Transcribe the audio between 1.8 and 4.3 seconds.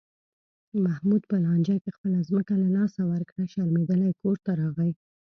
کې خپله ځمکه له لاسه ورکړه، شرمېدلی